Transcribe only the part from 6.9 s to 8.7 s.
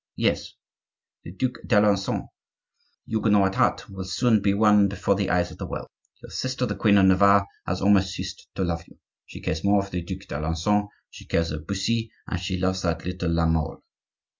of Navarre, has almost ceased to